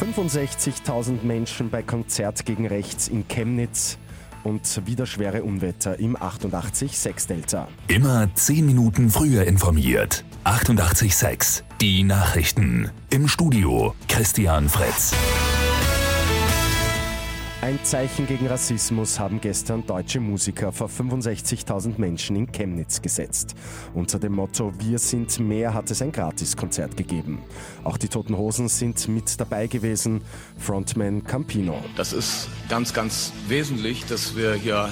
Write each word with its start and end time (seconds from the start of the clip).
65.000 0.00 1.22
Menschen 1.24 1.68
bei 1.68 1.82
Konzert 1.82 2.46
gegen 2.46 2.66
Rechts 2.66 3.08
in 3.08 3.28
Chemnitz 3.28 3.98
und 4.44 4.86
wieder 4.86 5.04
schwere 5.04 5.42
Unwetter 5.42 5.98
im 5.98 6.16
88.6 6.16 7.28
Delta. 7.28 7.68
Immer 7.88 8.34
10 8.34 8.64
Minuten 8.64 9.10
früher 9.10 9.44
informiert. 9.44 10.24
88.6 10.44 11.62
Die 11.82 12.02
Nachrichten. 12.02 12.90
Im 13.10 13.28
Studio 13.28 13.94
Christian 14.08 14.70
Fritz. 14.70 15.12
Ein 17.62 17.78
Zeichen 17.84 18.26
gegen 18.26 18.46
Rassismus 18.46 19.20
haben 19.20 19.38
gestern 19.38 19.86
deutsche 19.86 20.18
Musiker 20.18 20.72
vor 20.72 20.88
65.000 20.88 21.98
Menschen 21.98 22.34
in 22.34 22.50
Chemnitz 22.50 23.02
gesetzt. 23.02 23.54
Unter 23.92 24.18
dem 24.18 24.32
Motto 24.32 24.72
Wir 24.78 24.98
sind 24.98 25.38
mehr 25.40 25.74
hat 25.74 25.90
es 25.90 26.00
ein 26.00 26.10
Gratiskonzert 26.10 26.96
gegeben. 26.96 27.38
Auch 27.84 27.98
die 27.98 28.08
Toten 28.08 28.38
Hosen 28.38 28.68
sind 28.68 29.06
mit 29.08 29.38
dabei 29.38 29.66
gewesen. 29.66 30.22
Frontman 30.56 31.22
Campino. 31.22 31.84
Das 31.96 32.14
ist 32.14 32.48
ganz, 32.70 32.94
ganz 32.94 33.30
wesentlich, 33.46 34.06
dass 34.06 34.34
wir 34.34 34.54
hier 34.54 34.88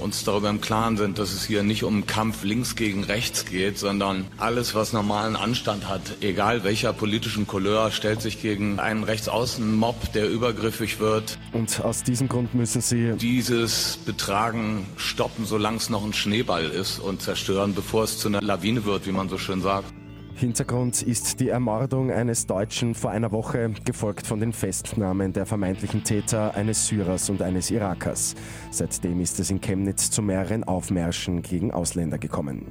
uns 0.00 0.24
darüber 0.24 0.50
im 0.50 0.60
Klaren 0.60 0.96
sind, 0.96 1.18
dass 1.18 1.32
es 1.32 1.44
hier 1.44 1.62
nicht 1.62 1.84
um 1.84 2.06
Kampf 2.06 2.44
links 2.44 2.76
gegen 2.76 3.04
rechts 3.04 3.44
geht, 3.44 3.78
sondern 3.78 4.26
alles, 4.36 4.74
was 4.74 4.92
normalen 4.92 5.36
Anstand 5.36 5.88
hat, 5.88 6.02
egal 6.20 6.64
welcher 6.64 6.92
politischen 6.92 7.46
Couleur, 7.46 7.90
stellt 7.90 8.22
sich 8.22 8.40
gegen 8.40 8.78
einen 8.78 9.04
Rechtsaußen-Mob, 9.04 10.12
der 10.12 10.30
übergriffig 10.30 11.00
wird. 11.00 11.38
Und 11.52 11.80
aus 11.84 12.02
diesem 12.02 12.28
Grund 12.28 12.54
müssen 12.54 12.80
Sie 12.80 13.12
dieses 13.12 13.98
Betragen 14.04 14.86
stoppen, 14.96 15.44
solange 15.44 15.78
es 15.78 15.90
noch 15.90 16.04
ein 16.04 16.12
Schneeball 16.12 16.66
ist 16.66 16.98
und 16.98 17.22
zerstören, 17.22 17.74
bevor 17.74 18.04
es 18.04 18.18
zu 18.18 18.28
einer 18.28 18.40
Lawine 18.40 18.84
wird, 18.84 19.06
wie 19.06 19.12
man 19.12 19.28
so 19.28 19.38
schön 19.38 19.60
sagt. 19.62 19.92
Hintergrund 20.38 21.02
ist 21.02 21.40
die 21.40 21.48
Ermordung 21.48 22.12
eines 22.12 22.46
Deutschen 22.46 22.94
vor 22.94 23.10
einer 23.10 23.32
Woche, 23.32 23.72
gefolgt 23.84 24.24
von 24.24 24.38
den 24.38 24.52
Festnahmen 24.52 25.32
der 25.32 25.46
vermeintlichen 25.46 26.04
Täter 26.04 26.54
eines 26.54 26.86
Syrers 26.86 27.28
und 27.28 27.42
eines 27.42 27.72
Irakers. 27.72 28.36
Seitdem 28.70 29.20
ist 29.20 29.40
es 29.40 29.50
in 29.50 29.60
Chemnitz 29.60 30.12
zu 30.12 30.22
mehreren 30.22 30.62
Aufmärschen 30.62 31.42
gegen 31.42 31.72
Ausländer 31.72 32.18
gekommen. 32.18 32.66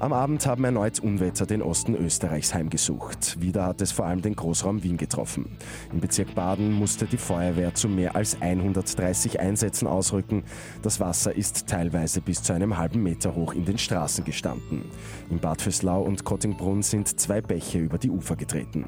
Am 0.00 0.12
Abend 0.12 0.44
haben 0.44 0.64
erneut 0.64 0.98
Unwetter 0.98 1.46
den 1.46 1.62
Osten 1.62 1.94
Österreichs 1.94 2.52
heimgesucht. 2.52 3.40
Wieder 3.40 3.64
hat 3.64 3.80
es 3.80 3.92
vor 3.92 4.06
allem 4.06 4.22
den 4.22 4.34
Großraum 4.34 4.82
Wien 4.82 4.96
getroffen. 4.96 5.56
Im 5.92 6.00
Bezirk 6.00 6.34
Baden 6.34 6.72
musste 6.72 7.06
die 7.06 7.16
Feuerwehr 7.16 7.74
zu 7.74 7.88
mehr 7.88 8.16
als 8.16 8.40
130 8.40 9.38
Einsätzen 9.38 9.86
ausrücken. 9.86 10.42
Das 10.82 10.98
Wasser 10.98 11.34
ist 11.34 11.68
teilweise 11.68 12.20
bis 12.20 12.42
zu 12.42 12.52
einem 12.52 12.76
halben 12.76 13.02
Meter 13.02 13.36
hoch 13.36 13.54
in 13.54 13.64
den 13.64 13.78
Straßen 13.78 14.24
gestanden. 14.24 14.84
In 15.30 15.38
Bad 15.38 15.62
Vöslau 15.62 16.02
und 16.02 16.24
Kottingbrunn 16.24 16.82
sind 16.82 17.20
zwei 17.20 17.40
Bäche 17.40 17.78
über 17.78 17.98
die 17.98 18.10
Ufer 18.10 18.34
getreten. 18.34 18.86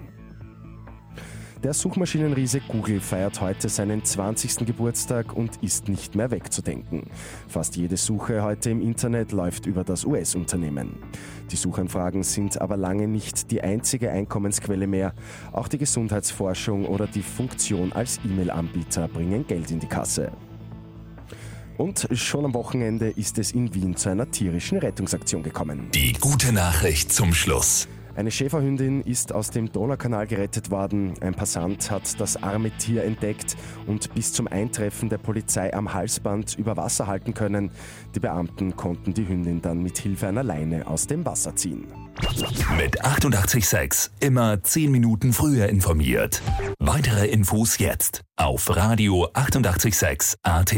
Der 1.66 1.74
Suchmaschinenriese 1.74 2.60
Google 2.60 3.00
feiert 3.00 3.40
heute 3.40 3.68
seinen 3.68 4.04
20. 4.04 4.66
Geburtstag 4.66 5.32
und 5.32 5.64
ist 5.64 5.88
nicht 5.88 6.14
mehr 6.14 6.30
wegzudenken. 6.30 7.02
Fast 7.48 7.74
jede 7.74 7.96
Suche 7.96 8.44
heute 8.44 8.70
im 8.70 8.80
Internet 8.80 9.32
läuft 9.32 9.66
über 9.66 9.82
das 9.82 10.04
US-Unternehmen. 10.04 10.96
Die 11.50 11.56
Suchanfragen 11.56 12.22
sind 12.22 12.60
aber 12.60 12.76
lange 12.76 13.08
nicht 13.08 13.50
die 13.50 13.62
einzige 13.62 14.12
Einkommensquelle 14.12 14.86
mehr. 14.86 15.12
Auch 15.50 15.66
die 15.66 15.78
Gesundheitsforschung 15.78 16.86
oder 16.86 17.08
die 17.08 17.22
Funktion 17.22 17.92
als 17.92 18.20
E-Mail-Anbieter 18.24 19.08
bringen 19.08 19.44
Geld 19.44 19.72
in 19.72 19.80
die 19.80 19.88
Kasse. 19.88 20.30
Und 21.78 22.06
schon 22.12 22.44
am 22.44 22.54
Wochenende 22.54 23.10
ist 23.10 23.40
es 23.40 23.50
in 23.50 23.74
Wien 23.74 23.96
zu 23.96 24.08
einer 24.08 24.30
tierischen 24.30 24.78
Rettungsaktion 24.78 25.42
gekommen. 25.42 25.88
Die 25.92 26.12
gute 26.12 26.52
Nachricht 26.52 27.12
zum 27.12 27.34
Schluss. 27.34 27.88
Eine 28.16 28.30
Schäferhündin 28.30 29.02
ist 29.02 29.34
aus 29.34 29.50
dem 29.50 29.70
Donaukanal 29.70 30.26
gerettet 30.26 30.70
worden. 30.70 31.12
Ein 31.20 31.34
Passant 31.34 31.90
hat 31.90 32.18
das 32.18 32.42
arme 32.42 32.70
Tier 32.70 33.04
entdeckt 33.04 33.56
und 33.86 34.14
bis 34.14 34.32
zum 34.32 34.48
Eintreffen 34.48 35.10
der 35.10 35.18
Polizei 35.18 35.74
am 35.74 35.92
Halsband 35.92 36.54
über 36.58 36.78
Wasser 36.78 37.06
halten 37.06 37.34
können. 37.34 37.70
Die 38.14 38.20
Beamten 38.20 38.74
konnten 38.74 39.12
die 39.12 39.28
Hündin 39.28 39.60
dann 39.60 39.82
mit 39.82 39.98
Hilfe 39.98 40.28
einer 40.28 40.42
Leine 40.42 40.86
aus 40.86 41.06
dem 41.06 41.26
Wasser 41.26 41.54
ziehen. 41.56 41.84
Mit 42.78 43.04
886 43.04 44.10
immer 44.20 44.62
10 44.62 44.90
Minuten 44.90 45.34
früher 45.34 45.68
informiert. 45.68 46.40
Weitere 46.78 47.26
Infos 47.26 47.76
jetzt 47.76 48.22
auf 48.36 48.74
Radio 48.74 49.28
886 49.34 50.38
AT. 50.42 50.74